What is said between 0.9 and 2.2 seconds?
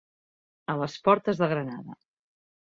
portes de Granada.